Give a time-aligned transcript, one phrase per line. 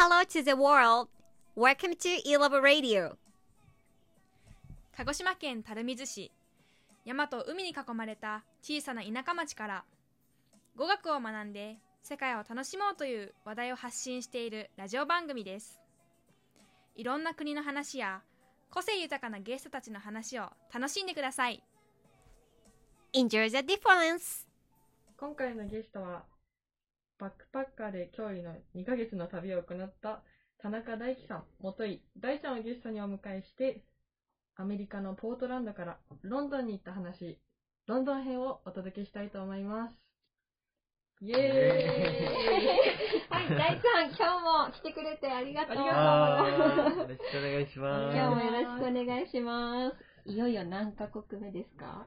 [0.00, 1.08] hello to the world.
[1.56, 3.16] Welcome to E-Love Radio.
[4.96, 6.30] 鹿児島県垂水市
[7.04, 9.84] 山と海に囲まれた小さな田舎町から
[10.76, 15.80] 語学を学んで世界を楽しもうという話題を発信しているラジオ番組です
[16.94, 18.22] いろんな国の話や
[18.70, 21.60] 個性豊かなゲストたちの話を楽しんでください
[23.14, 24.46] Enjoy the difference.
[25.16, 26.22] 今回のゲストは、
[27.18, 30.22] バックパッカーで驚異の2ヶ月の旅を行った
[30.62, 33.84] 田中大樹さん、元井大ちゃんをゲストにお迎えして、
[34.56, 37.38] アメリカのポートランドからロンドンに行った話、
[37.86, 39.94] ロンドン編をお届けしたいと思います。
[41.20, 41.40] イエーイ
[43.28, 45.76] はい、大ちゃん、今日も来てくれてありがとう。
[45.76, 46.98] ありがはーい。
[46.98, 48.16] よろしくお願いします。
[48.16, 50.30] 今日もよろしくお願いします。
[50.30, 52.06] いよいよ何カ国目ですか？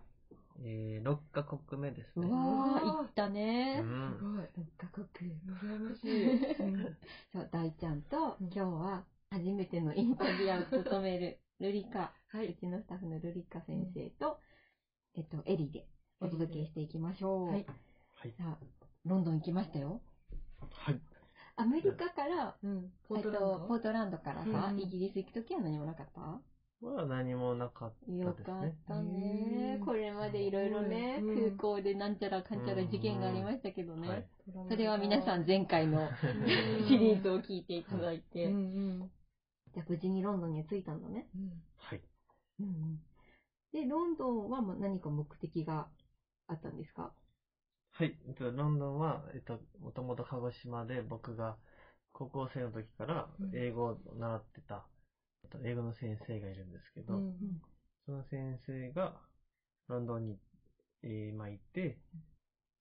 [0.64, 2.28] えー、6カ国目ですね。
[2.28, 3.82] うわー、行ったうね。
[3.82, 4.48] ん。
[4.56, 5.08] 6カ国。
[5.48, 6.40] 羨ましい。
[7.34, 14.40] そう、大ちゃんと今日は初めてのインタビュアーを務めるルリカ、はうちのスタッフのルリカ先生と、
[15.16, 15.88] えっと、エリで
[16.20, 17.48] お届けしていきましょう。
[17.48, 17.66] はい。
[18.16, 18.32] はい。
[18.38, 18.58] さあ、
[19.06, 20.02] ロンドン行きましたよ。
[20.72, 21.02] はい。
[21.56, 22.92] アメリカから、うん。
[23.08, 23.60] ポえっートランド？
[23.60, 26.42] と、ポートランドからさ、うんイギリス行くときは何もなかった？
[26.82, 27.94] は何もなかっ
[28.24, 28.44] たよですね。
[28.46, 34.10] かったねこれまでいろいろね、空港でなんちゃらかんちゃら事件がありましたけどね。
[34.10, 34.26] はい
[34.70, 36.10] それは皆さん前回の
[36.88, 38.46] シリーズを聞いていただいて。
[38.46, 38.58] うんう
[39.06, 39.12] ん
[39.74, 41.30] じゃあ無事にロンドンに着いたんだね。
[41.34, 41.64] うん。
[41.78, 42.02] はい。
[42.60, 43.00] うんうん、
[43.72, 45.88] で、ロンドンは何か目的が
[46.48, 47.14] あったんですか？
[47.92, 48.18] はい。
[48.28, 51.56] えっと、ロンドンは、えっと、もともと鹿児島で僕が
[52.12, 55.01] 高校生の時からうん英語を習ってた、えっと
[55.64, 57.62] 英語の先生がいるんですけど、うん
[58.06, 59.14] その先生が
[59.88, 60.38] ロンドンに、
[61.04, 61.98] えーまあ、行って、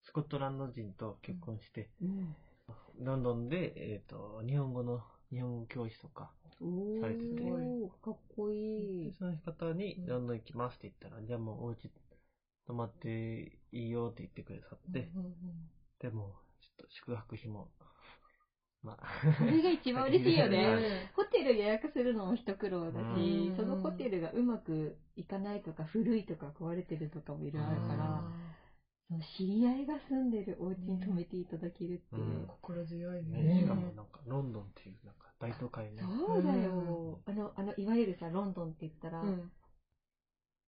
[0.02, 2.34] スコットランド人と結婚して、うん。
[2.98, 6.30] ロンドンで、えっ、と、日本語の、日本語教師とか、
[6.60, 9.14] おされててー、かっこいい。
[9.18, 11.90] その方にロンドン行きますって言ったら、じゃあもうお家
[12.66, 15.34] 泊まっていいよって言ってくださって、うんうん
[16.00, 17.68] でも、ちょっと宿泊費も、
[18.82, 21.10] まあ、それが一番嬉しいよ はね。
[21.14, 28.24] ホテル予約するのも一苦労だしう、んそのホテルがうまくいかないとか、古いとか壊れてるとかもいろいろあるから、
[29.08, 32.22] その知り合いが住んでるお家に泊めていただけるっていう。
[32.22, 33.60] うん心強いね、ね。
[33.62, 37.20] しかもなんか、ロンドンっていう、なんか、大都会の、そうだよ。
[37.26, 39.50] あの、あの、いわゆるさ、ロンドンって言ったら、うん。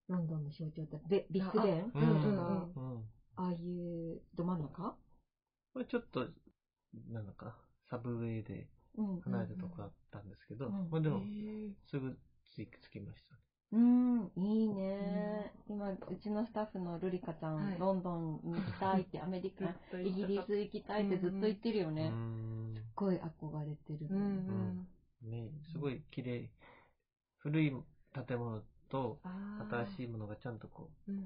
[0.08, 1.92] ロンドンの象徴って、ベビッグベン？
[1.92, 3.04] とか、うんうんうん。
[3.36, 4.96] ああいうど真ん中？
[5.72, 6.26] これちょっと、
[7.08, 7.56] なんだかな、
[7.92, 9.22] サブウェイでうん。
[9.24, 11.28] 離れたとこだったんですけど、うんまあでも、
[11.86, 12.18] すぐ
[12.56, 13.40] 着きましたね。
[13.72, 15.50] うん、いいね。
[15.68, 22.02] 今、うちのスタッフのルリカちゃん、はいロンドンに行きたいって、アメリカ、イギリス行きたいってずっと言ってるようね。
[22.04, 24.20] んすっごい憧れてるうの。
[24.20, 24.84] ん
[25.22, 25.30] うん。
[25.30, 26.50] ね、すごい綺麗。
[27.38, 27.72] 古い
[28.26, 29.20] 建物と
[29.70, 31.22] 新しいものがちゃんとこうんうん。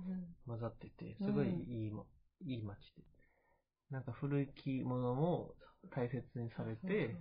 [0.47, 2.07] う混ざってて、すごいいいも、
[2.41, 3.05] いい街で。
[3.91, 5.55] なんか古い着物も
[5.95, 7.17] 大切にされて、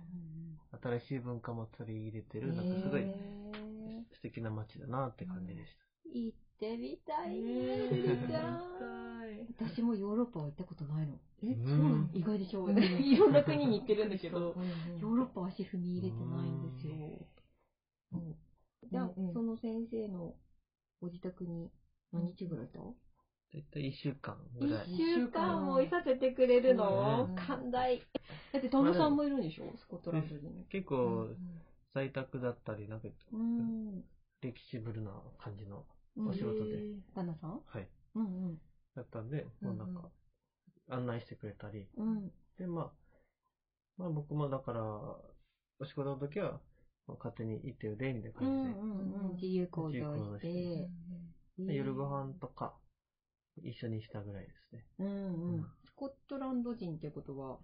[0.82, 3.06] 新しい文化も取り入れてる、なんかすごいへ
[4.14, 7.88] 素敵な街だなって感じでしー行ってみたいね、ね。
[7.88, 8.54] ルリちゃん。
[8.54, 8.60] は
[9.26, 11.18] い私もヨーロッパは行ったことないの。
[11.42, 11.66] え、うん。
[11.66, 12.08] そうなの？
[12.14, 12.72] 意外でしょ、う。
[12.72, 12.78] ん。
[12.78, 16.94] いろんな国に行ってるんだけど、ヨーロッパは足踏み入れてないんですよ。
[18.12, 18.36] うん。
[18.90, 20.34] じゃあ、その先生の
[21.00, 21.70] ご自宅に
[22.12, 22.84] 何日ぐらいいたた？
[23.52, 24.92] だいたい1週間ぐらい。
[24.92, 27.28] 一週間もいさせてくれるの？
[27.30, 27.98] うん寛大。
[28.52, 29.76] だって、トムさんもいるんでしょ？
[29.76, 30.66] スコットランド人。
[30.68, 31.28] 結構
[31.94, 34.04] 在宅だったり、なんかうん。
[34.40, 35.84] フレキシブルな感じの
[36.16, 36.82] うんお仕事で、
[37.14, 37.60] バナさん？
[37.66, 37.88] はい。
[38.14, 38.58] うんうん。
[38.94, 40.10] だったんで、もうなんか、
[40.88, 42.30] 案内してくれたり、うん。
[42.58, 42.90] で、まあ、
[43.98, 44.82] まあ僕もだから、
[45.78, 46.60] お仕事の時は、
[47.06, 49.34] まあ、勝手に行ってよで、みたいなうんう感じで、んうん。
[49.34, 52.74] 自由行動自由行動しして夜ご飯とか、
[53.62, 54.86] 一緒にしたぐらいですね。
[54.98, 55.66] うんううんん。
[55.84, 57.58] スコットランド人ってことは、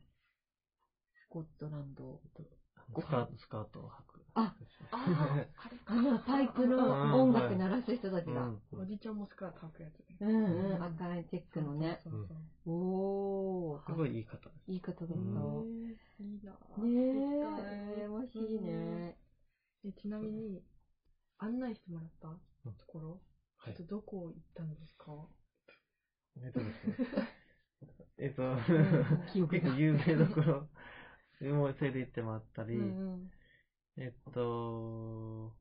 [1.14, 2.20] スコットランド。
[2.98, 4.22] スカート、スカートを履く。
[4.34, 4.54] あ
[4.90, 5.46] あ
[5.86, 8.32] あの、パイプの音楽鳴らす人たちだ。
[8.32, 10.16] うんおじちゃんもスカート履くやつね。
[10.20, 10.44] うん
[10.74, 10.82] うん。
[10.82, 12.00] 赤いチェックのね。
[12.66, 13.86] おー。
[13.86, 14.72] すごいいい方です。
[14.72, 15.14] いい方だった。
[15.14, 15.24] いい
[16.44, 16.52] な
[16.84, 19.16] え、羨ましいね。
[19.84, 20.62] えちなみに、
[21.38, 23.20] 案内してもらったうんところ、
[23.56, 25.12] はいちょっとどこ行ったんですか？
[26.38, 26.96] えっとですね。
[28.18, 28.42] えっと、
[29.48, 30.68] 結構 有名どころ、
[31.52, 33.30] もう連れて行ってもらったり、うん
[33.96, 35.54] えっと、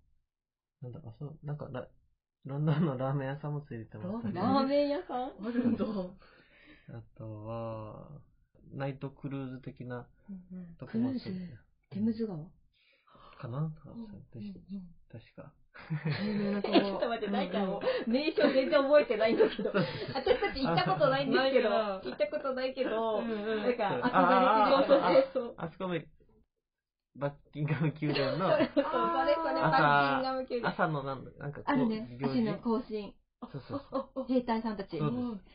[0.81, 1.87] なんだか、そう、なんかラ、
[2.45, 5.31] ロンドンのラーメン屋さんも連れて行ってもらったり、ラーメン屋さん？
[5.45, 5.85] あるんだ。
[5.85, 8.21] あとは、
[8.73, 10.07] ナイトクルーズ的な
[10.77, 11.57] とこクルーズも連れて
[11.89, 12.37] テムズ川？
[13.37, 13.73] かな？
[14.33, 14.53] でし
[15.09, 15.41] 確か。
[15.43, 15.53] なんか
[16.63, 19.71] ちょっと待って、大ちゃんも名称全然覚えてないんだけど、
[20.13, 24.77] 私たち行ったことないんですけど、行ったことないけど、なんかあ憧れてる。
[24.77, 25.53] あそうそうそう。
[25.57, 25.95] あそこも、
[27.15, 28.49] バッキンガム宮殿の。
[28.49, 30.67] そう、それそれ、バッキンガム宮殿。
[30.67, 33.13] 朝のなんだ、なんかこう、あるね、足の行進。
[33.51, 34.25] そうそうそう。
[34.27, 34.99] 兵隊さんたち。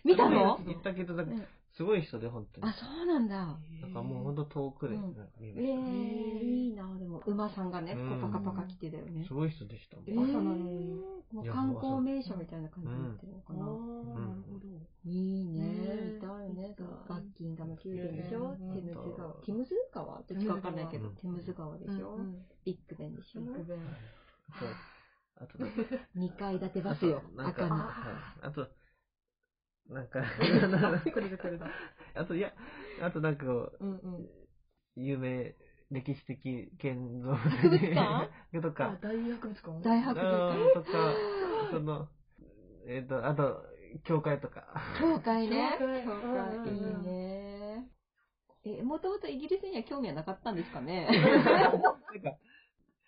[0.05, 2.73] 見たの行ったけど、なんかうんすごい人で、本当にあ、。
[2.73, 3.37] そうなんだ。
[3.83, 9.29] なんかもう本当遠くでうん見えましー、いいな、でも、馬さんがね、うんこうパカパカ来てだよねた。
[9.29, 9.35] す。
[9.35, 10.05] ごい人でしたもん。
[10.09, 10.95] えー朝なのに。
[11.33, 13.65] もういや観光名所みたいな感じになってるのかあーな。
[13.67, 14.67] なるほど。
[15.05, 16.13] いいねね。
[16.15, 16.77] 見たいね。
[17.09, 18.57] バッキンガム宮殿でしょ？
[18.59, 19.33] うんテムズ川？
[19.45, 22.19] テムズ川どっちかわかんないけど、テムズ川でしょ？
[22.65, 23.41] ビッグベンでしょ？
[23.41, 23.79] ビッグベン。
[24.59, 24.69] そう
[25.39, 25.75] あとなんか、
[26.17, 27.75] 2階建てバスよ、なんか、赤の。
[27.77, 27.91] は
[28.43, 28.69] いあと、
[29.89, 30.21] なんか、
[31.13, 31.67] これだこれだ。
[32.15, 32.53] あと、いや、
[33.03, 34.29] あとなんかこう、うんうん。
[34.97, 35.55] 有名、
[35.91, 38.29] 歴史的建造博物館
[38.61, 40.71] とあか、 大博物館大博物あ館。
[40.71, 40.91] ーとか、
[41.71, 42.09] その、
[42.89, 43.63] えっ、と、あと、
[44.05, 44.67] 教会とか。
[44.99, 45.77] 教会ね。
[45.79, 46.21] 教会教会。
[46.23, 47.89] うんうんうんいいね。
[48.65, 51.07] え、もともとイギリスには興味はなかったんですかね？
[51.13, 52.37] なんか、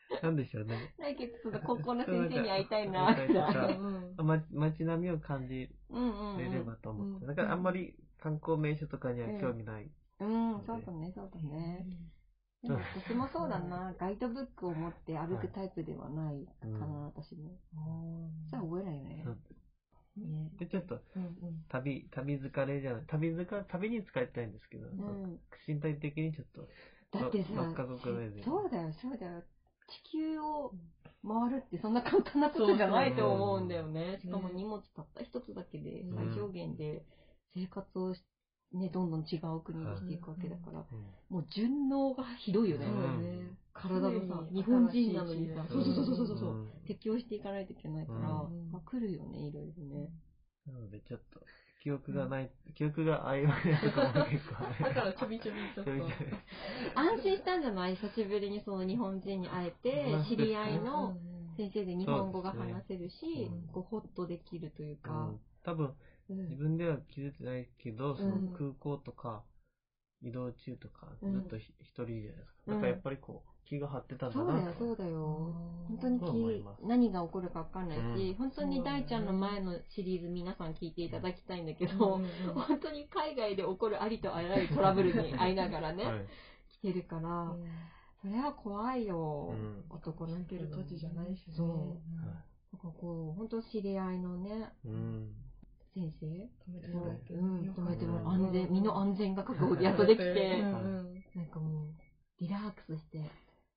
[0.22, 0.76] なんでしょうね。
[0.98, 3.66] ないけど、その高校の先生に会いたいな、みたいな。
[3.66, 5.68] うんま、街並みを感じ
[6.38, 6.66] れれうん。
[6.66, 7.26] ばと思って。
[7.26, 9.90] うんだからあんまり観光名所とかには興味ない。
[10.20, 11.86] うん、そうだね、そうだね。
[12.62, 17.50] でも私もそうだな、ガイドブックを持って歩くタイプではないかな、うん私も。
[18.50, 19.24] さあ覚えないよね。
[20.16, 20.98] ねで、ちょっと。
[21.68, 25.38] 旅、旅疲れじゃない、旅疲れ、旅に使いたいんですけど、うん。
[25.66, 26.68] 身体的にちょっと、
[27.18, 28.42] だってさ6カ国目で。
[28.42, 29.42] そうだよ、そうだよ。
[29.88, 30.72] 地球を
[31.26, 34.18] 回るってそんな簡単なことじゃないと思うんだよね。
[34.22, 36.14] しかも荷物たった一つだけでうん。
[36.14, 37.04] 最小限で
[37.54, 38.22] 生活をし
[38.72, 41.06] ね、どんどん違う国にしていくわけだから、うん。
[41.30, 42.86] もう順応がひどいよね。
[43.72, 46.70] 体のさ、日本人なのにさ、新しいうそそうそうそうそう、うん。
[46.86, 48.70] 適応していかないといけないから、うん。
[48.70, 50.10] まあ、来るよね、いろいろね。
[50.66, 51.40] なので、ちょっと、
[51.80, 54.56] 記憶がない、記憶が曖昧なところも結構。
[54.64, 54.84] ある。
[54.84, 55.84] だからちょびちょびちょっと。
[55.84, 56.38] ちょびちょび。
[56.94, 65.94] 安心したんじゃない久しぶりにその日本人に会えてまあ、知り合いのうん先生で日本語が話せるし、こうホッとできるといううかん、多分、
[66.30, 66.48] うん。
[66.50, 68.46] 自分では気づいてないけど、そうん。
[68.46, 69.42] の空港とか、
[70.22, 71.32] 移動中とか、うん。
[71.32, 72.58] ずっとひ一人じゃないですか。
[72.68, 74.74] うんだからやっぱりこう、気が張ってたんだそうだよ。
[74.78, 75.54] そうだよ。
[75.88, 86.26] 本当にそう思いますき何が起こるか分かんないし、うん本当に大ちゃんの前のシリーズ皆さん聞いていただきたいんだけうんど、うんうん本当に海外で起こるありとあらゆるトラブルに遭いながらね、はい。
[86.80, 87.54] 来てるから、
[88.22, 91.54] それは怖いよ、うん男の人泣ける土地じゃないしね。
[91.56, 95.34] そはいなんかこう、本当知り合いのね、うん。
[95.94, 97.34] 先生止めてももらえて。
[97.34, 101.94] うん、止めてもうん安全、身の安全が確保でやっとできうんて、うんなんかもう、
[102.40, 103.22] リラックスして、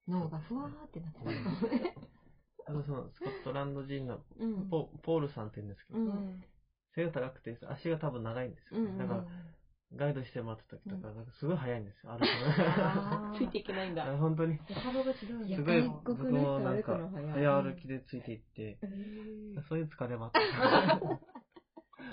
[0.07, 1.95] 脳がふわーってなってたかもね。
[2.68, 4.69] あとその、スコットランド人のうん。
[4.69, 6.00] ポポールさんって言うんですけど、
[6.95, 9.25] 背が高くて、足が多分長いんですよ、うんうんだから、
[9.95, 14.06] ガイドしてもらった時とか、なんかすごい速いんですよ、 歩くあーついていけないんだ。
[14.06, 14.18] の。
[14.19, 14.57] 本当に。
[14.57, 15.25] 幅が違うす
[15.63, 16.98] ごい、外僕もなんか
[17.33, 18.80] 早歩きでついていって、
[19.68, 20.39] そういう疲れもあった。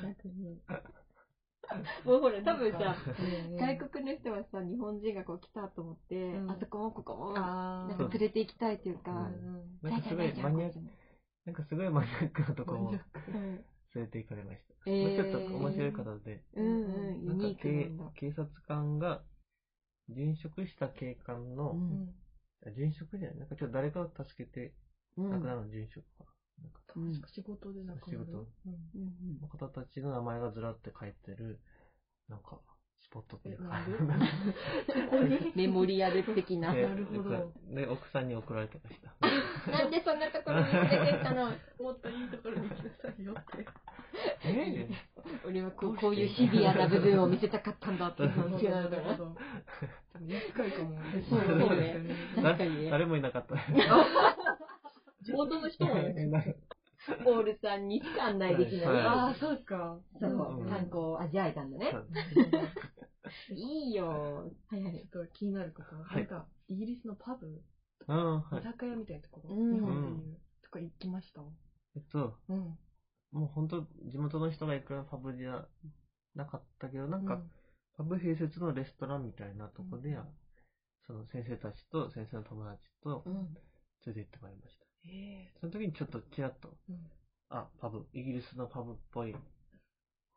[0.02, 0.61] 逆に。
[2.05, 3.56] もうほら、多分さ、うん。
[3.56, 6.50] 外国の人はさ、日本人がこう来たと思って、うん。
[6.50, 9.16] あそこもここも、なんか連れて行きたいというか、うん。
[9.16, 9.90] うん。
[9.90, 10.78] なんかすごいマニアック、
[11.45, 13.00] なんかすごいマニアックなところも連
[13.35, 13.64] うん
[13.95, 14.75] れて行かれました。
[14.87, 15.16] えー。
[15.16, 18.12] ちょっと面白い方で、うんうん、ユなんかニークなんだ。
[18.14, 19.23] 警警察官が、
[20.11, 22.14] 殉職した警官の、うん。
[22.66, 23.38] あ殉職じゃない。
[23.38, 24.75] なんかちょっと誰かを助けて
[25.16, 25.31] うん。
[25.31, 26.25] 亡くなるの殉職か。
[26.62, 31.61] なんかうん仕事でなんか仕事うんうんの方たちの名前がずらって書いてる、
[32.29, 32.61] なんか、
[33.00, 33.81] スポットというか。
[35.55, 36.75] メモリアル的な。
[36.75, 39.71] でなるほどで、奥さんに送られてました。
[39.71, 41.47] なんでそんなところに連れてったの？
[41.81, 43.67] もっといいところに来なさいよって。
[44.45, 44.88] え
[45.47, 49.17] 俺はこうこういうシビアな部分を見せたかったんだって 話があるから。
[49.17, 49.25] ど。
[50.12, 50.99] 多分言い深いかも。
[51.31, 52.05] そうね
[52.37, 53.55] だ確かにね誰もいなかった。
[55.28, 56.42] 地元の人も えな
[57.25, 58.87] ポールさんにしか案内できない。
[58.87, 60.00] はいああ、そうか。
[60.18, 60.30] そう
[60.61, 61.92] う、ん観光を味わえたんだね。
[63.54, 64.50] いいよ。
[64.68, 65.06] はいはい。
[65.12, 65.94] ちょっと気になること。
[65.97, 68.62] はいなんか、イギリスのパブ、居。
[68.62, 71.42] 酒屋みたいなところ、うん日本でいう、とか行きました？
[71.94, 72.78] えっと、うん。
[73.32, 75.68] もう本当地元の人が行くようなパブじゃ
[76.35, 77.40] なかったけど、なんか、
[77.97, 80.25] パブ併設のレストランみたいなとこで、うん
[81.06, 83.35] その先生たちと先生の友達とうん。
[83.35, 83.54] 連
[84.08, 84.88] れて行ってまいりました。
[85.05, 86.97] えその時にちょっとちらっと、うん。
[87.50, 89.35] あ、パブ、イギリスのパブっぽい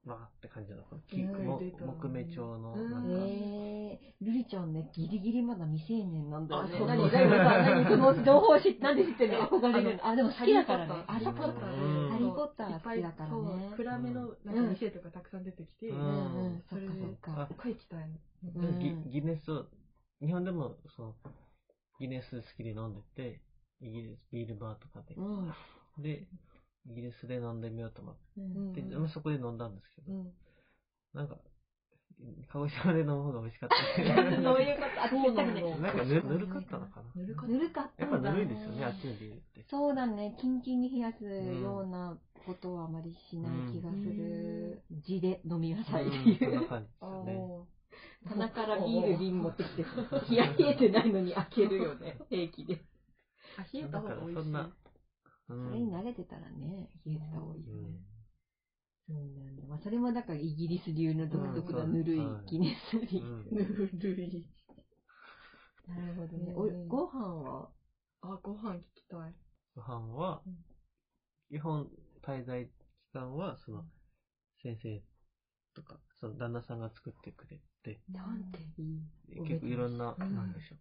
[0.05, 1.45] わーって感じの、この木うん。
[1.45, 1.61] も
[1.93, 6.55] 木目調の、うんなんか、えー、ルリちゃんね、ギリギリまだ未成年なんだ。
[6.55, 6.73] よね。
[6.73, 6.87] あそう。
[6.87, 9.47] 何、何、何、その 情報知なんで知ってんの？
[9.47, 9.97] 憧れる。
[9.97, 10.07] の。
[10.07, 10.93] あ、でも好きだからね。
[11.05, 11.83] ハリーポッター。
[11.83, 12.09] うん。
[12.09, 13.73] ハリーポッター好きだからそうね。
[13.75, 16.63] 暗めのなんか店とかたくさん出てきて、うん。
[16.67, 17.47] そっかそっか。
[17.47, 18.17] ここ行きたいの。
[18.55, 18.79] うん。
[18.79, 19.67] ギギネスを、
[20.19, 21.15] 日本でも、その、
[21.99, 23.41] ギネス好きで飲んでて、
[23.81, 25.53] イギリスビールバーとかで、うん。
[26.01, 26.27] で、
[26.85, 30.31] イギリスで飲んでみようと思っうんて、うんでまあそこで飲んだんですけど、うん。
[31.13, 31.37] なんか、
[32.53, 35.77] 鹿児島で飲む方が美味しかったど ういうことあ、そうなのね。
[35.79, 39.63] なんかぬぬるかったのかなぬるかっぬるかったやっぱぬるいですよね、あっちのビールって。
[39.69, 44.83] そうだね、キンキンに冷やすようなことはあまりしない気がする。
[45.03, 46.61] 地で飲みなさいってうん、そんいう。
[46.61, 47.37] な感じですね。
[47.37, 47.65] お
[48.29, 49.83] 棚からビール瓶持ってきて、
[50.29, 52.79] 冷や冷えてないのに開けるよね、 平気で。
[53.55, 54.41] あ、冷えた方が美味しい。
[54.41, 54.69] そんな
[55.49, 57.89] うそんれに慣れてたらね、冷えてた方がいいよね。
[57.89, 58.05] うん
[59.07, 59.63] そうなんだ。
[59.67, 63.25] まあ、それもだからイギリス流の独特なうんぬるいはいギネスビール。
[63.25, 63.45] うん
[63.99, 64.45] ぬるい。
[65.87, 66.53] なるほどね。
[66.55, 67.69] うんおご飯は？
[68.21, 69.33] あ、ご飯聞きたい。
[69.75, 70.55] ご飯はうん、
[71.49, 71.87] 基本
[72.23, 72.71] 滞在期
[73.13, 73.85] 間は、その、
[74.63, 75.03] 先生
[75.75, 79.01] とか、その旦那さんが作ってくれて、なんていい。
[79.27, 80.79] で結構いろんな、うんなんでしょう。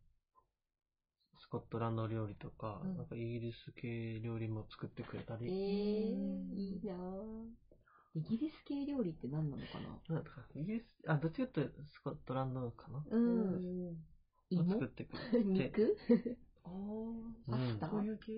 [1.51, 6.97] スコットランド料理とか、うんなんかイギリス系料理も作ってくれたえー、り、いいなぁ。
[8.15, 10.15] イギリス系料理って何なのかな？
[10.15, 13.89] なんかイギリス、あ、どっちかというとスコットランドかなうん。
[13.89, 13.93] を
[14.51, 14.73] 芋？
[14.75, 15.45] 作ってくれて。
[15.45, 15.97] 肉？
[16.65, 17.15] お
[17.51, 17.89] パスタ？
[17.91, 18.33] そういう系？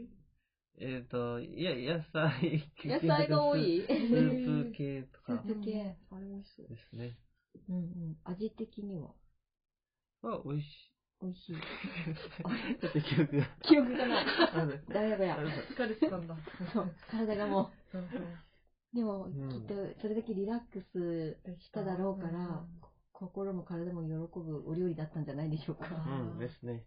[0.81, 5.97] えっ、と、いや、野菜系野菜が多いスープ系とスーかプ系。
[6.11, 6.69] あれ美味しそう。
[6.69, 7.19] ですね。
[7.69, 8.16] うんうん。
[8.25, 9.12] 味的には？
[10.23, 10.92] は、美味しい。
[11.23, 11.57] 美味しい。
[12.81, 13.47] ちょっと記憶が。
[13.62, 14.26] 記憶がない。
[14.55, 15.37] あのだやばや。
[15.38, 16.37] 疲れてたんだ。
[16.73, 16.95] そう。
[17.11, 18.97] 体がもう。
[18.97, 25.87] でも、うんきっとそれだけリラックスしただろうから、うん心も体も喜ぶお料理だったんじゃないでしょうか。
[25.95, 26.83] うんですね。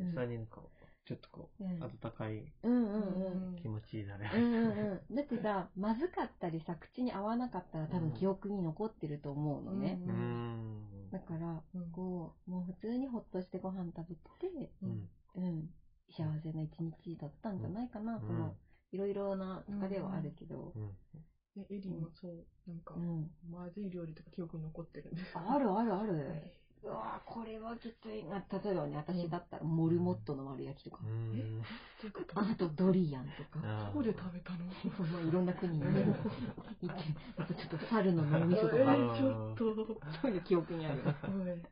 [0.00, 0.60] うん下になんか、
[1.06, 3.56] ちょっとこう、うん温かいうんうんうん。
[3.62, 5.14] 気持ちになれうんうんうん。
[5.14, 10.00] だってさ、 まずかったりさ、口に合わなかったら多分記憶に残ってると思うのね。
[10.04, 10.93] うーん。
[11.14, 15.08] だから、うんこう、もう普通にほっとしてご飯食べて、うん。
[15.36, 15.70] うん、
[16.10, 18.54] 幸せな一日だったんじゃないかな、うんその、
[18.92, 20.96] いろいろな疲れはあるけど、うん。
[21.54, 23.30] ね、エリーもそう、なんかう、ん。
[23.48, 25.32] まずい料理とか記憶に残ってるんです。
[25.36, 26.42] あるあるある。
[26.84, 28.44] うわぁ、これはきついな。
[28.62, 31.02] 例えばね、私だったら、モルモットの丸焼きとか。
[31.02, 31.62] う、ん。
[32.00, 32.38] ということ？
[32.38, 34.58] あとドリアンとか、どこで食べたの？
[34.96, 36.04] そうまあいろんな国にね、
[36.82, 37.02] 行って、
[37.38, 39.74] あとちょっと猿の脳みそとえか、ーちょっと。
[40.20, 41.02] そういう記憶にある。
[41.02, 41.12] は
[41.54, 41.62] い。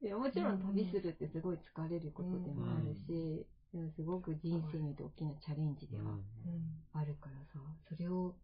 [0.00, 6.22] いやもちろん旅するってすごい疲れることでもあるし、でもすごく人生にとって大きなチャレンジではうん。
[6.92, 8.34] あるからさ、それを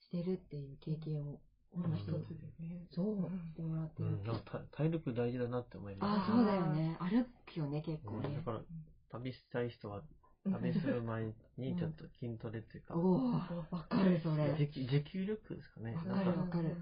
[0.00, 1.40] してるっていう経験を、
[1.72, 2.28] この人一つ
[2.60, 2.86] でね。
[2.90, 4.24] そう、んしてもらってるうん。
[4.24, 6.30] なんか体体力大事だなって思います。
[6.30, 6.96] ああ、そうだよね。
[7.00, 8.42] 歩くよね、結構ねうんだ。
[8.42, 8.60] から、
[9.10, 10.02] 旅したい人は、
[10.44, 11.24] 旅する前
[11.56, 14.54] にちょっと筋トレっていうか、おおわかる、それ。
[14.56, 15.94] 持久力ですかね。
[15.94, 16.76] わかるわかる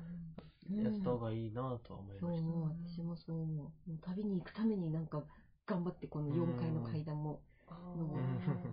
[0.71, 2.43] やった方がいいなとは思いました。
[2.43, 3.91] そう私もそう思う。
[3.91, 5.23] もう旅に行くためになんか、
[5.67, 7.41] 頑張ってこの4階の階段も、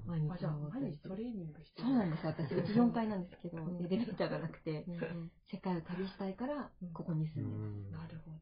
[0.05, 2.53] 毎日登って毎日トレーニングしてそうなんです、私。
[2.55, 4.85] うち4階なんですけど、うんエレベーターがなくて、
[5.51, 7.91] 世界を旅したいからうん、ここにう住んで。
[7.91, 8.37] なるほど。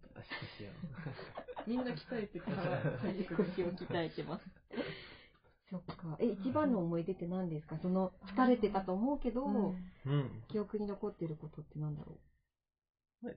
[1.68, 2.82] みんな鍛えてから。
[3.02, 4.44] 腰を鍛えてます。
[5.70, 6.18] そっか。
[6.20, 7.78] え、一番の思い出って何ですか？
[7.80, 9.74] その、疲れてたと思うけど。
[10.50, 12.18] 記憶に残ってることって何だろ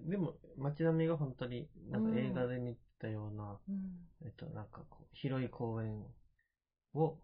[0.07, 6.05] でも、街並みが本当に、なんか映画で見たような、うんえっと、なんかこう、広い公園
[6.95, 7.19] を、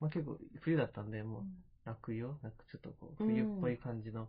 [0.00, 1.44] まあ結構冬だったんで、もう
[1.84, 2.28] 落葉？
[2.42, 4.28] なんかちょっとこう、冬っぽい感じの、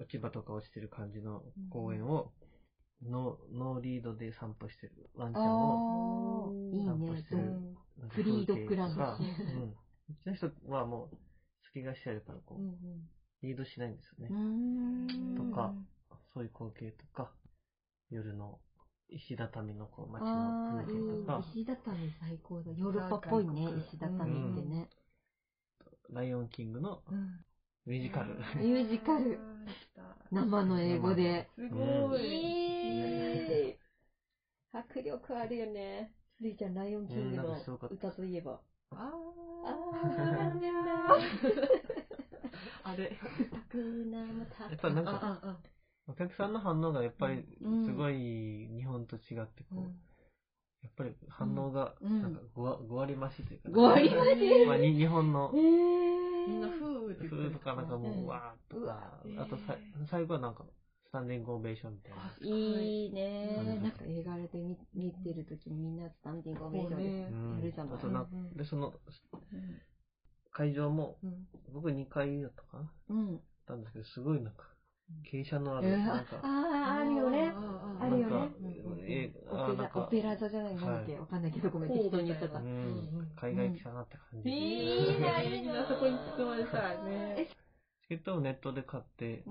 [0.00, 2.32] 落ち葉とか落ちてる感じの公園を、
[3.02, 6.86] ノーノーリードで散歩してるワンちうゃんを、あー、いいね。
[6.86, 7.22] 散歩し。
[7.24, 7.74] てるうん。
[7.98, 9.62] なんかフリードッグラン風景とかうん。
[9.70, 9.76] う
[10.22, 11.16] ちの人はもう、
[11.64, 12.74] 月がしてあるから、こうんう、
[13.42, 14.34] リードしないんですよね。
[15.36, 15.74] とか
[16.32, 17.30] そういう光景とか、
[18.10, 18.58] 夜の
[19.10, 21.60] 石畳のこう街あの風景とか、い。
[21.60, 22.72] 石畳最高だ。
[22.72, 24.88] ヨーロッパっぽいね、石畳ってね。
[26.12, 27.44] ライオンキングのうん
[27.86, 28.34] ミュージカル。
[28.34, 29.38] ミュージカル。
[30.30, 31.48] 生の英語で。
[31.54, 32.22] すごい。
[32.22, 33.74] いい
[34.72, 36.12] 迫力あるよね。
[36.40, 37.56] ルイちゃん、ライオンキングの
[37.90, 38.60] 歌といえば。
[38.90, 39.12] あ
[39.64, 39.74] あ。
[42.84, 43.04] あ れ。
[43.04, 45.58] やっぱなんか、
[46.06, 47.84] お客さんの反応がやっぱりうん。
[47.86, 49.80] すごい日本と違ってこう、
[50.82, 52.22] やっぱり反応がうん。
[52.22, 56.46] なんか 5, 5割増しというか、5割増しまあ、に日本のえー。
[56.46, 59.76] みんなふーって言ってる風とかなんかもうわーっとか、あとさ
[60.10, 60.64] 最後はなんか
[61.06, 62.16] スタンディングオベーションみたいな。
[62.40, 67.02] いいねうんなんか映画で見見てるときみんなスタンディングオベーション
[67.54, 67.96] やるじゃない。
[67.96, 68.56] あとなうんうん。
[68.56, 69.80] で、その、うん。
[70.52, 71.46] 会場も、うん。
[71.72, 72.90] 僕2階だったかな。
[73.08, 73.36] うん。
[73.36, 74.64] ったんですけど、すごいなんか、
[75.24, 77.52] 傾斜のあえる、なんか、あー、あるよね。
[77.56, 78.50] ああるよねなんか
[79.06, 82.58] えオペラ、あなんかオペラ座じゃないなんだっけはわかんないけど、ごめん、適当に言っちゃった
[83.40, 84.50] 海外来たなって感じ。
[84.50, 85.86] いいな、いいなな。
[85.88, 87.48] そこに包まれたいね。
[88.02, 89.44] チケットをネットで買って。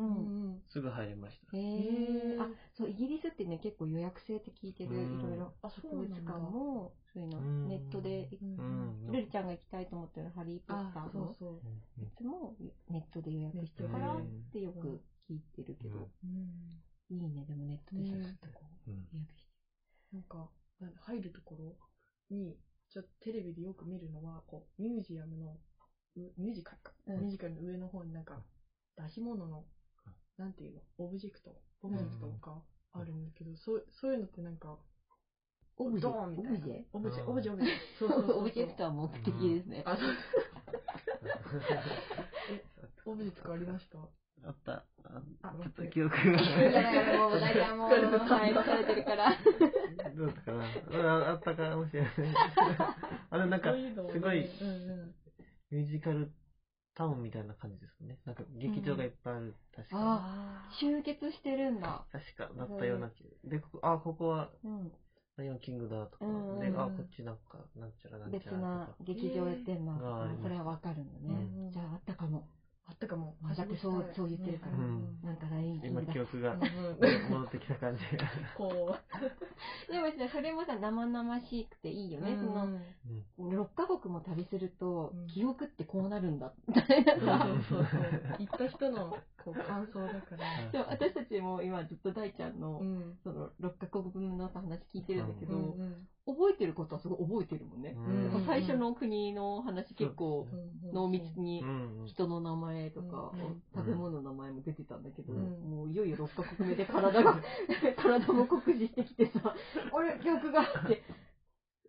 [0.69, 1.57] すぐ入りました。
[1.57, 2.37] へえ。
[2.39, 5.53] あ、そう、イギリスってね、結構予約制って聞いてる、うんいろいろ。
[5.61, 9.11] あ博物館も、そういうの、うんネットで、うん。
[9.11, 11.49] ルルちゃんが行きたいと思ってるハリー・ポッタあ、ーのそうそう。
[11.49, 11.53] う
[12.01, 12.55] んやつも
[12.89, 16.81] ネットで予約してからってよく聞いてるけど、うん。
[17.09, 18.91] いいね、でもネットでさねっとこうして。
[20.11, 20.49] なんか、
[20.79, 21.77] なん入るところ
[22.29, 22.57] に、
[22.89, 25.57] ちょっとテレビでよく見るのは、こう、ミュージアムの、
[26.15, 26.93] うミュージカルか。
[27.07, 27.19] うん。
[27.21, 28.41] ミュージカルの上の方になんか、
[28.97, 29.65] 出し物の、
[30.37, 32.61] なんていうの、オブジェクト、オブジェクトが
[32.93, 34.77] あるんだけど、そうそういうのってなんか、
[35.77, 36.49] オブジェみたいな。
[36.49, 36.83] オブジェ？
[36.93, 37.29] オブジェ、うん。
[37.29, 37.73] オブジェ、オブジェ。
[37.97, 39.83] そうそうそうオブジェクトは目的ですね。
[39.85, 40.09] あ、そう。
[43.05, 43.97] オブジェとかありました？
[44.45, 44.71] あった。
[44.73, 46.23] ああちょっと記憶が。
[46.23, 49.31] もう、大体もう、はい、分かれてるから。
[50.15, 50.51] どうだったか？
[50.97, 52.11] なああったかもしれない。
[53.29, 53.73] あれなんか
[54.11, 54.49] すごい。
[55.71, 56.31] ミュージカル
[56.95, 58.17] タウンみたいな感じですね。
[58.25, 59.55] なんか劇場がいっぱいある。
[59.75, 59.95] 確か。
[59.97, 62.05] ああ、集結してるんだ。
[62.11, 64.91] 確かだったような気で、ここあ、ここはうん。
[65.35, 68.95] ライオンキングだとか、うんで、うんあ、こっちなんか、なんちゃらなんちゃらと別なか。
[69.03, 69.93] 劇場やってんだ。
[69.93, 71.71] えーがありましたそれはわかるのねうん。
[71.71, 72.47] じゃあ、あったかも。
[72.85, 73.35] あったかも。
[73.55, 76.59] だってそうそう言ってるからうんなんかキン今記憶がうん
[77.31, 78.03] 戻ってきた感じ。
[78.57, 78.95] こ
[79.89, 82.35] でもさ、それもさ、生々しくていいよう、ね。
[82.35, 82.83] その、うん
[83.37, 86.53] 6カ国も旅するとうん、記憶ってこうなるんだ。
[86.67, 87.47] みたいなそうさ。
[87.69, 88.35] そうそうそう。
[88.39, 90.71] 行った人のこう感想だから。
[90.71, 93.17] でも私たちも今ずっと大ちゃんのう、ん。
[93.23, 97.93] その6カ国分の話聞いてるんだけど、うんうん覚えてることはすごい覚えてるもんね。
[97.97, 98.45] うん。
[98.45, 102.05] 最初の国の話結構うん濃密にうん。
[102.05, 105.69] 人の名前とか、うん食べ物の名前も出てたんだけど、うん。
[105.69, 107.41] もういよいよ6カ国目で体が、
[107.97, 109.53] 体も酷似してきてさ、
[109.91, 111.01] あれ、記憶があって、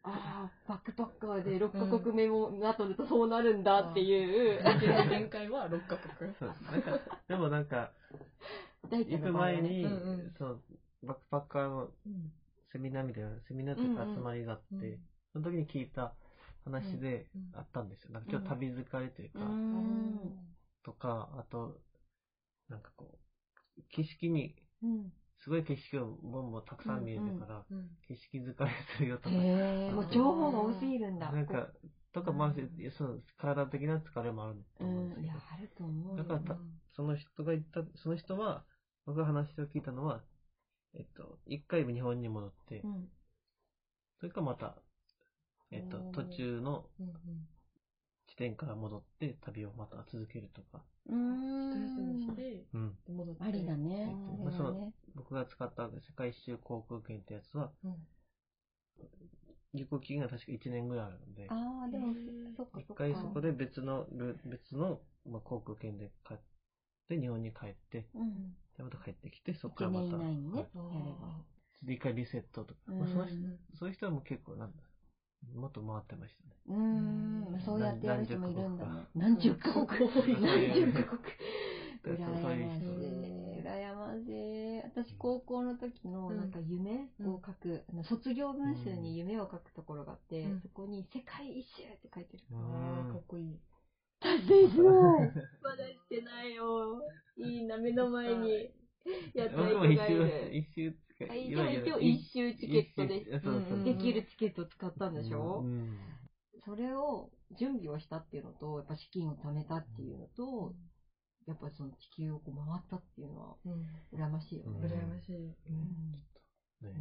[0.05, 6.31] ああ、バックパッカーで6カ国目もなとるとそうなるんだっていう、人間の限界は6カ国。
[6.39, 6.83] そうなん。
[6.83, 7.65] か、でもなん。
[7.65, 7.91] か、
[8.91, 9.93] 大行く前にうん。
[9.93, 9.95] う
[10.29, 10.63] ん、そう、
[11.03, 12.31] バックパッカーのうん。
[12.73, 14.99] セミナーみたいな、セミナーというか集まりがあって、うん。
[15.33, 16.13] その時に聞いた
[16.65, 17.53] 話でうん。
[17.55, 17.89] あったん。
[17.89, 18.11] ですよ。
[18.13, 18.23] なん。
[18.23, 20.21] か今日旅疲れというか、うーん。
[20.85, 21.81] とか、あと、
[22.69, 22.81] なん。
[22.81, 23.19] かこ
[23.79, 25.13] う、景色に、うん
[25.45, 29.37] すごい景色をボンボンたくさん見えるから、うん景色疲れするよとか、
[29.95, 31.31] もう情報が多すぎるんだ。
[31.31, 31.69] なんか、
[32.13, 32.53] とか、まあ、
[32.97, 35.27] そう、体的な疲れもあるとうん、思うんですけど。
[35.27, 36.23] いや、、あると思うよ。
[36.23, 36.57] だからた
[36.95, 38.65] その人が言った、その人は、
[39.07, 40.23] 僕が話を聞いたのは、
[40.95, 43.09] えっと、一回日本に戻ってう、ん。
[44.19, 44.75] それかまた、
[45.71, 47.15] えっと途中のうんうん。
[48.27, 51.71] 地点から戻って旅をまた続けるとか、うーん。
[51.71, 52.93] 一休みして、うん。
[53.17, 53.45] 戻って。
[53.45, 54.07] ありだね。
[54.07, 54.93] まああれはね。
[55.15, 57.95] 僕が使った世界一周航空券ってやつは、うん。
[59.75, 63.05] 有効期限が確か1年ぐらいあるので、ああ、でもへー、そっかそっか。
[63.05, 66.41] 一回そこで別のル、別の、まあ、航空券で買っ
[67.09, 68.55] て、日本に帰って、うん。
[68.77, 71.29] でまた帰ってきて、そこか1らまた、年以内にね、はいやれば。
[71.83, 73.37] で一回リセットとか、うんまあ、その人
[73.79, 74.77] そういう人はもう結構なんだ、
[75.55, 76.57] もっと回ってましたね。
[76.67, 78.91] うーん、まあそうやってやる人もいるんだね。
[79.15, 81.23] 何何十カ国何十カ国何十カ国
[82.05, 83.61] そう羨ましい。
[83.63, 84.83] 羨ましい。
[84.83, 92.43] 私、高校の時の、うんなんか夢を書く、あの卒業文集に夢を書くところがあって、うんそこに世界一周って書いてる。
[93.13, 93.59] かっこいい。
[94.21, 97.03] 達成しよう まだしてないよ。
[97.37, 98.71] いいな、目の前に。
[99.35, 100.27] やった人がいる。
[100.27, 103.25] 周、一周でも一応一周チケットで。
[103.85, 105.99] できるチケットを使ったんでしょ、うん
[106.65, 110.73] それを準備をしたっていうのと、やっぱ資金を貯めたっていうのと、
[111.47, 113.87] やっぱその地球をこう回ったっていうのはうん。
[114.19, 114.89] 羨ましいよね。
[114.89, 115.35] 羨ましい。
[115.35, 116.15] うん。
[116.81, 116.95] ね。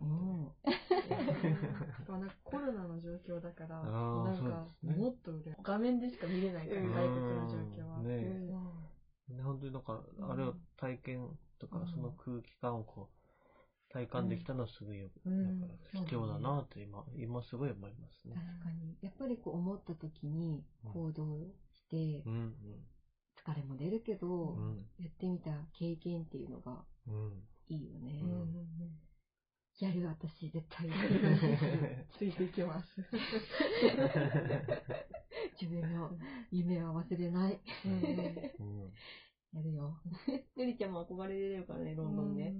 [0.00, 0.52] うん。
[2.08, 5.02] まあなんかコロナの状況だから、なんかそうですね。
[5.02, 6.92] もっと画面でしか見れないから、うん。
[6.92, 7.98] 外国の状況は。
[7.98, 8.14] うんね。
[9.30, 9.36] うん。
[9.36, 9.42] ね。
[9.42, 11.86] 本当になんか、あれを体験とかう、ん。
[11.88, 13.17] その空気感をこう、
[13.90, 18.34] 体感できたのはすごいよ、うんだから貴重だなって今、今すごい思いますね。
[18.34, 18.96] 確かに。
[19.00, 21.24] やっぱりこう思った時に行動
[21.72, 22.54] してう、ん、
[23.44, 27.32] 疲れも出るけど、うん、やってみた経験っていうのがうん、うん。
[27.68, 28.20] いいよね。
[28.22, 28.98] うんうんうん
[29.80, 30.88] やる私絶対。
[32.18, 33.00] ついていきます。
[35.60, 36.10] 自分の
[36.50, 37.60] 夢は忘れない。
[37.84, 38.92] うんうんうん
[39.52, 39.96] やるよ。
[40.56, 42.54] ゆりちゃんも憧れてるからね、ロンドンね。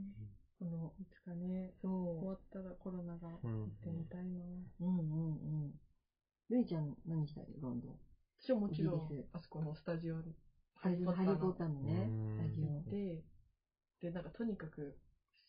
[0.59, 4.41] この、いつかね、そ終わったらコロナがうん行ってみたいな。
[4.41, 4.85] う。
[4.85, 5.81] うんうんうん。
[6.49, 7.97] ゆりちゃん何したいのロンドン？
[8.41, 10.37] 私はもちろんあそこのスタジオに、
[10.77, 12.91] ハリー・ポッターのねうん、スタジオ。
[12.91, 13.25] で、
[14.01, 14.97] で、なんかとにかく、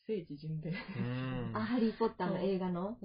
[0.08, 0.72] 聖地巡礼。
[0.72, 2.98] うんあ、ハリー・ポッターの映画の？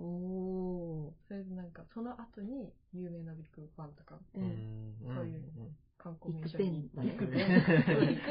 [0.00, 1.12] おー。
[1.28, 4.40] それでなんか、その後に、有名なビッグバンとか、う。
[4.40, 5.42] うんんそういう
[5.98, 7.02] 観光名所にね。
[7.04, 7.48] ビッグベン。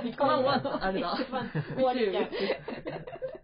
[0.04, 1.16] ビッグバンは、あれだ。
[1.16, 3.37] ビッグバン終われちゃう。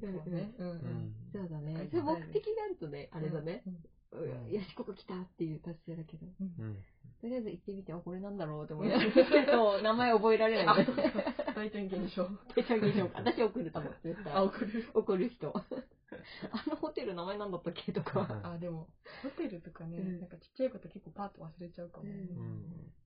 [0.00, 0.52] そうね。
[0.58, 1.88] うんうんそうだねはい。
[1.90, 3.62] それ目的があるとね、あれだね。
[4.50, 6.26] よし、ここ来たっていう達成だけど。
[6.40, 6.76] うん
[7.20, 9.10] とりあえず行ってみて、あ、これなんだろうって思いながら。
[9.52, 10.86] そう、名前覚えられない。
[11.56, 12.24] 大体現象。
[12.54, 13.94] 手帳現象私送ると思う。
[14.04, 14.84] 絶対あ、送る？
[14.94, 15.52] 怒る人。
[15.52, 15.64] あ
[16.70, 18.40] のホテル名前なんだったっけとか。
[18.44, 18.86] あ、でも、
[19.24, 22.04] ホテルとかね、うんなんかちっちゃいこと結構パーッと忘れちゃうかも。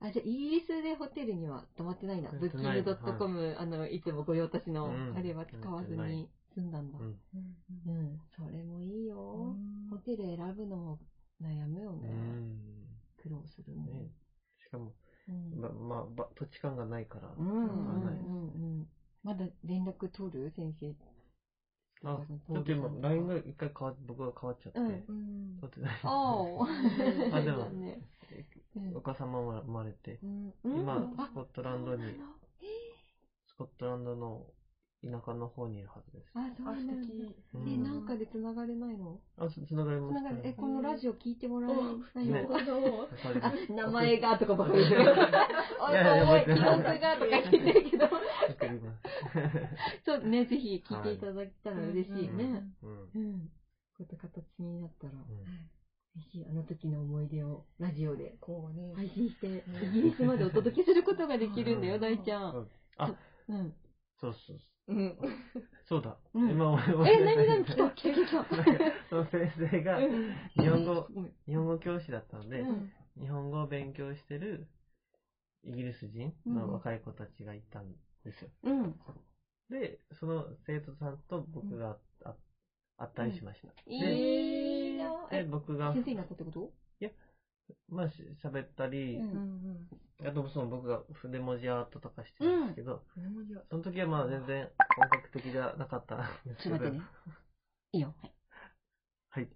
[0.00, 2.30] あ、じゃあ、イギリスでホテルには泊まってないんだ。
[2.32, 6.98] ブッキングドットコム、あの、いつも御用達のう、んあれは使わずに住んだんだ。
[6.98, 7.16] うん。
[7.34, 7.56] うん。
[7.86, 8.20] うん。
[8.36, 9.16] それもいいよ。
[9.16, 9.88] うん。
[9.90, 10.98] ホテル選ぶのも
[11.40, 12.10] 悩むようね。
[12.10, 12.58] ん。
[13.16, 13.74] 苦労する。
[13.74, 14.10] ね。
[14.58, 14.92] しかも、
[15.28, 15.60] うん。
[15.60, 17.28] ま、まあ、ば土地勘がないから。
[19.22, 20.50] まだ連絡取る？
[20.50, 20.94] 先生。
[22.04, 24.88] あ、ちょっと今、LINE が一回変わっ、僕が変わっちゃって、うん。
[24.88, 25.92] うん取ってない。
[26.02, 27.70] あでも
[28.94, 30.18] お母様も生まれて、
[30.64, 32.02] 今あ、スコットランドに、
[33.46, 34.44] スコットランドの
[35.04, 36.30] 田舎の方にいるはずです。
[36.34, 36.92] あ、そうなんだ。
[36.94, 37.34] 敵。
[37.54, 39.18] うんえ、なんかで繋がれないの？
[39.36, 42.26] あ、つつながります繋がれ、え、このラジオ聞いてもらえない？
[42.28, 43.08] ねのあ
[43.42, 45.02] あ、名前がとかばかり言ってる。
[45.80, 48.06] お いやいやおい、覚えてない記憶がとか言ってるけど。
[48.06, 49.02] 送ります。
[50.04, 52.62] そうね、ぜひ聞いていただけたら嬉しいね。
[52.82, 53.10] うん。
[53.14, 53.50] うん。
[53.94, 55.44] こういった形になったら、うん
[56.14, 58.92] ぜひあの時の思い出をラジオでこうね。
[58.94, 62.54] 配信して、イギリスまでお届けすることができるんだよ、うん大ちゃん。
[62.54, 63.16] うんあ、
[63.48, 63.74] うん。
[64.20, 64.58] そうそう。
[64.88, 65.16] うん。
[65.88, 66.16] そうだ。
[66.34, 67.90] うん今思いえ、何々来た？
[67.90, 68.44] 来た来た。
[69.08, 74.66] その先生がうん日本語、ごめん日本語教師だったので、うん日本語を勉強してる
[75.64, 77.92] イギリス人の若い子たちがいたん
[78.24, 78.48] ですよ。
[78.64, 78.94] うん。
[79.68, 82.34] で、その生徒さんと僕があ
[82.96, 83.68] 会ったりしました。
[83.86, 83.96] い
[84.94, 86.70] いなで、え、僕が、先生になったってこと？
[87.88, 89.88] まあ、し喋ったり、うんうん
[90.24, 93.02] あとその僕が筆文字アートとかしてるんですけど、
[93.70, 97.00] その時はまあ全然本格的じゃなかったんですけど、ね。
[97.90, 98.14] いいよ。
[98.20, 98.32] はい。
[99.30, 99.48] はい。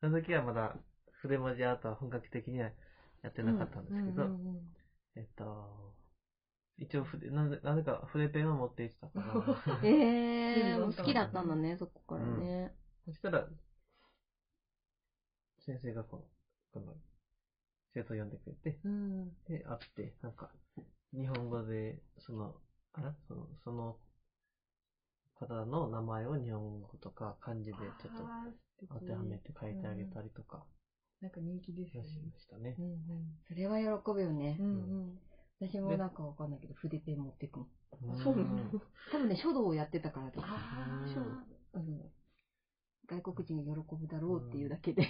[0.00, 0.76] その時はまだ
[1.22, 2.70] 筆文字アートは本格的には
[3.22, 4.28] やってなかったんですけど、
[5.16, 5.94] えっと、
[6.78, 12.76] 一応筆、なぜ、なぜか筆ペンを持って行ってたから、 えー、もう好きだったんだね、そこからね。
[13.06, 13.48] そしたら、
[15.60, 16.24] 先生がこの、
[16.72, 16.94] この、
[17.96, 19.30] 生徒を呼んでくれて、うん。
[19.48, 20.50] で、会って、なんか、
[21.16, 22.54] 日本語で、その、
[22.92, 23.14] あら？
[23.26, 23.96] その、その
[25.38, 28.24] 方の名前を日本語とか漢字でちょっと
[28.88, 30.64] 当てはめて書いてあげたりとか
[31.20, 32.08] なんか人気ですよね。
[32.08, 32.82] しましたねう。
[32.82, 32.96] ん
[33.46, 34.62] それは喜ぶよねう。
[34.62, 34.66] ん。
[34.66, 34.70] う
[35.04, 35.18] ん
[35.58, 37.66] 私もなんかわかんないけど、筆ペン持ってくの。
[38.02, 38.18] うん。
[38.22, 38.70] そうなの
[39.10, 40.48] 多分ね、書道をやってたからとか。
[41.14, 41.20] 書
[41.78, 42.10] うん
[43.08, 45.02] 外国人が喜ぶだろうっていうだけで。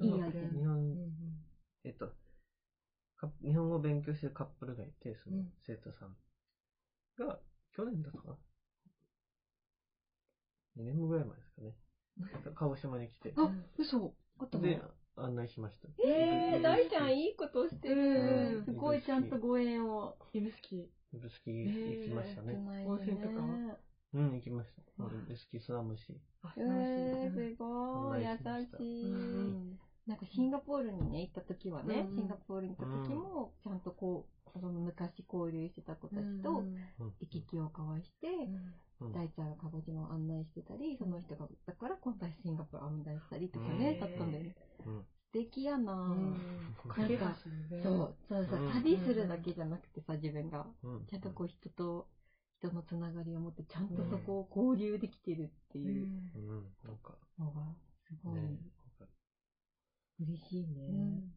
[0.00, 0.96] いいアイテム日本、うん
[1.84, 2.08] えっと、
[3.16, 6.16] か日本語を勉強してるカップルがいて、そのうん生徒さん
[7.18, 7.38] が、
[7.72, 8.34] 去年だったかな
[10.82, 11.74] ?2 年ぐらい前ですかね。
[12.54, 14.64] 鹿児島に来て、あ、嘘あったの？
[14.64, 14.80] で、
[15.16, 15.88] 案内しました。
[16.04, 18.64] えー、大ちゃんいいことしてうるん。
[18.64, 20.16] すごいちゃんとご縁を。
[20.32, 20.90] 指宿。
[21.12, 22.54] 指宿行きましたね。
[22.86, 23.78] 温泉とか
[24.14, 24.82] うん、行きました。
[25.04, 26.20] うん指宿砂虫。
[26.42, 28.28] あ、えー、すごい、優
[28.78, 29.12] しい。
[29.12, 36.64] うんなんかシンガポールにね、行った時はね、うんシンガポールに行った時も、ちゃんとこう、その昔交流してた子たちと
[37.20, 44.54] 行き来を交わして、うん大ちゃんが鹿児島を案内してたり、その人が、だから今回シンガポール案内したりとかね、うんだったんだよね。
[44.86, 45.02] うん。
[45.02, 45.96] 素敵やなぁ。
[45.96, 46.36] うん。
[46.88, 47.82] 架け橋ね。
[47.82, 50.66] そう、そうそううん、旅するだけじゃなくてさ、自分が。
[50.84, 51.06] うん。
[51.06, 52.06] ちゃんとこう人と
[52.62, 55.82] 人のつながりを持って、ちゃんとそこを交流できてるってう。
[55.82, 56.06] いう。
[56.84, 57.74] なんか、のが、
[58.06, 58.58] すごいね、
[60.20, 60.86] 嬉しいね。
[60.88, 61.32] うん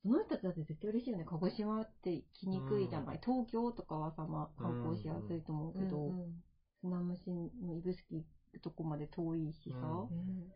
[0.00, 1.24] その人たちだって絶対嬉しいよね。
[1.24, 3.20] 鹿児島って来にくいじゃない？
[3.22, 6.42] 東京とかはさ、まあ観光しやすいと思うけど、うん
[6.80, 7.28] 砂蒸し
[7.60, 9.76] の指宿行くとこまで遠いしさ、
[10.08, 10.48] うん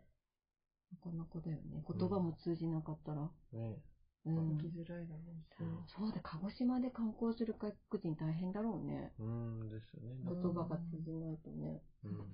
[0.92, 1.82] なかなかだよね。
[1.86, 3.28] 言葉も通じなかったら。
[3.52, 3.82] ね
[4.26, 4.48] うん。
[4.48, 5.92] 行きづらいだろうし。
[5.94, 9.12] そうだ、鹿児島で観光する外国人大変だろうね。
[9.18, 10.14] うんですよね。
[10.42, 11.80] 言葉が通じないとね。
[12.04, 12.26] うん。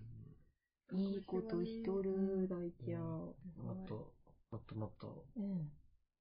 [0.92, 3.02] いいことしとる、大ちゃん。
[3.56, 4.12] もっと、
[4.50, 5.70] もっともっとうん。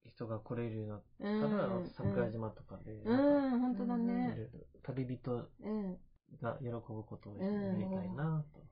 [0.06, 1.30] 人が来れるようになっうん。
[1.38, 4.40] たら、桜島とかで、うなん本当だいね。
[4.84, 5.98] 旅人うん。
[6.42, 8.66] が喜ぶことをやりたいなと。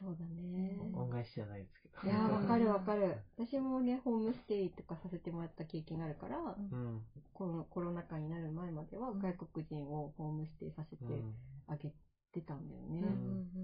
[0.00, 0.78] そうだね。
[0.94, 2.08] 恩返しじゃないですけど。
[2.08, 3.16] いやー、わかるわかる。
[3.36, 7.04] 私もね、ホームステイとかさせてもらった経験があるから、うん。
[7.34, 11.34] このコロナ禍になる前までは外国人をホームステイさせてうん
[11.68, 11.92] あげ
[12.32, 13.00] てたんだよね。
[13.00, 13.08] うんう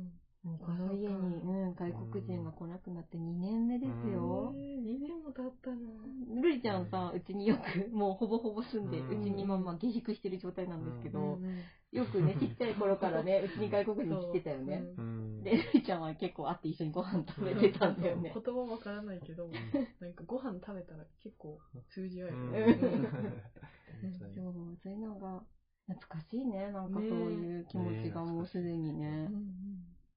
[0.02, 0.20] ん
[0.58, 4.52] この家に、うん、外国人が来なくなって2年目ですよ。
[4.54, 5.76] 2年も経ったの。
[6.40, 14.84] ルリちゃんさ、うちによく、もうほぼほぼ住んで、ううんちに今まあ下宿してる状態なんですけど、うんよくね、ちっちゃい頃からね、 うちに外国人来てたよね。
[14.98, 15.42] うん。
[15.42, 18.34] で、ルリちゃんは結構会って一緒にご飯食べてたんだよね。
[18.34, 19.48] 言葉わからないけど、
[20.00, 22.36] なんかご飯食べたら結構通じ合える。
[22.36, 25.42] うんそう、そういうのが
[25.86, 26.70] 懐かしいね。
[26.72, 29.30] なんかそういう気持ちがもうすでにね。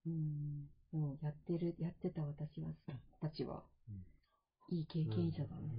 [0.09, 0.69] うん。
[0.91, 2.69] でもやってる、やってた私は、
[3.21, 3.63] たちは、
[4.69, 5.77] いい経験者だね。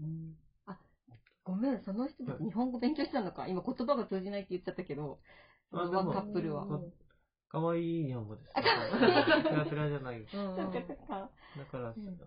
[0.00, 0.36] うん。
[0.66, 0.76] あ、
[1.44, 3.46] ごめん、その人たち日本語勉強してたのか。
[3.48, 5.18] 今言葉が通じないって言っちゃったけど、
[5.70, 6.66] そのワンカップルは。
[6.66, 6.80] こ
[7.48, 8.50] かわいい日本語です。
[8.54, 10.16] あかわいいペラじゃない。
[10.16, 11.30] うんそっかそっか。
[11.56, 12.18] だからうん、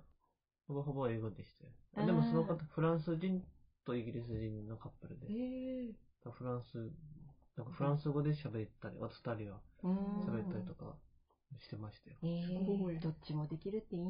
[0.68, 2.06] ほぼほぼ英語でしたよ。
[2.06, 3.42] でもその方、フランス人
[3.86, 5.94] とイギリス人のカップルで、え
[6.32, 6.92] フランス、
[7.58, 10.22] なんかフランス語で喋ったり、あと二人はうん。
[10.28, 10.98] 喋ったりとか
[11.62, 12.18] してましたよ。
[12.24, 14.10] えすごいー、どっちもできるっていいね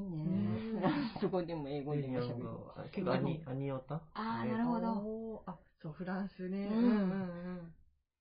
[0.73, 0.79] うん。
[0.79, 2.49] フランス語でも英語でも喋る。
[2.75, 4.01] あ結構アニ、アニオタ？
[4.15, 5.43] あー、でなるほど。
[5.45, 6.69] あ、そう、フランスね。
[6.71, 7.73] うんうんうんうん。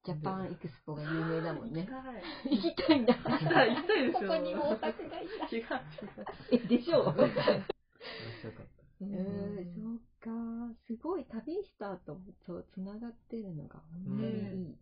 [0.05, 1.89] ジャパンエクスポが有名だもんね。
[2.51, 3.15] 行行きたいんだ。
[3.15, 3.75] きたい。
[3.75, 4.29] 行きたいですよ。
[4.29, 5.57] ここにもオタクがいた。
[5.57, 5.69] 違う違う。
[6.53, 7.05] え、でしょう？
[7.05, 8.85] 面白かった。
[9.01, 10.75] えー、そうか。
[10.87, 14.77] すごい旅した後と繋がってるのが本当にいい。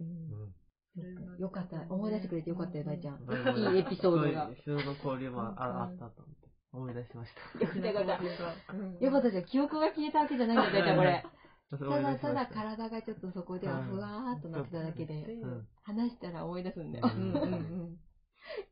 [0.00, 1.38] うん。
[1.38, 1.82] よかった。
[1.92, 3.26] 思い出してくれてよかったよ、大ちゃん。
[3.26, 4.50] だいぶいいエピソードが。
[4.54, 6.48] 人の交流もああったと思って。
[6.72, 7.40] 思い出しました。
[7.64, 8.18] よかったよかっ
[8.66, 8.72] た。
[8.74, 9.44] うんよかったじゃん。
[9.44, 11.24] 記憶が消えたわけじゃないんだよ、大ちゃん、これ。
[11.70, 15.66] たただただ体がちょっとそこではふわーっとなってただけで、うん。
[15.82, 17.06] 話したら思い出すんだよ。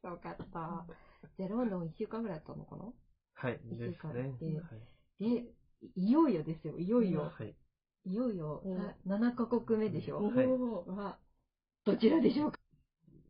[0.04, 0.86] よかった。
[1.36, 2.92] じゃあ、ロンドン1週間ぐらいだったのかな？
[3.34, 3.88] はい、ですね。
[3.88, 4.22] 一週間はい
[5.18, 5.44] で、
[5.96, 7.32] いよいよですよ、いよいよ。
[7.36, 7.56] はい。
[8.04, 10.18] いよいようん、さ7カ国目でしょ？
[10.18, 10.34] うん。
[10.36, 11.18] はいは、
[11.84, 12.58] どちらでしょうか？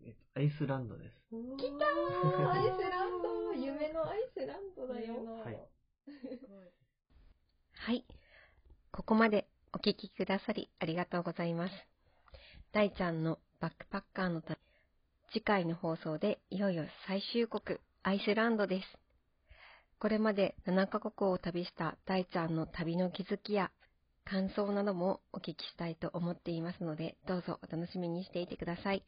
[0.04, 1.16] えっとアイスランドです。
[1.30, 5.24] 来来たー アイスランド夢のアイスランドだよ。
[5.24, 5.58] はい。
[7.74, 8.04] はい。
[8.92, 11.74] ここまでお聞きくださりありがとうございます。
[12.72, 14.58] 大ちゃんのバックパッカーの旅。
[15.32, 18.98] 次回の放送でいよいよ最終国、アイスランドです。
[19.98, 23.70] これまで7カ国を旅した大ちゃんの旅の気づきや
[24.24, 29.04] 感想などもお聞きしたいと思っていますので、どうぞお楽しみにしていてください。